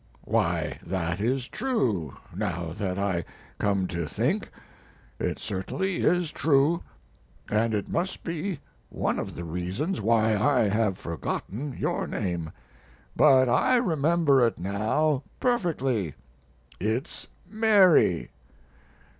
"Why, 0.25 0.79
that 0.83 1.19
is 1.19 1.47
true, 1.47 2.17
now 2.35 2.73
that 2.75 2.97
I 2.97 3.23
come 3.59 3.85
to 3.89 4.07
think; 4.07 4.49
it 5.19 5.37
certainly 5.37 5.97
is 5.97 6.31
true, 6.31 6.81
and 7.51 7.75
it 7.75 7.87
must 7.87 8.23
be 8.23 8.59
one 8.89 9.19
of 9.19 9.35
the 9.35 9.43
reasons 9.43 10.01
why 10.01 10.35
I 10.35 10.69
have 10.69 10.97
forgotten 10.97 11.77
your 11.77 12.07
name. 12.07 12.51
But 13.15 13.47
I 13.47 13.75
remember 13.75 14.43
it 14.43 14.57
now 14.57 15.21
perfectly 15.39 16.15
it's 16.79 17.27
Mary." 17.47 18.31